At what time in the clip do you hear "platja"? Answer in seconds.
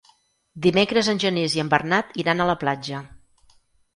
2.65-3.03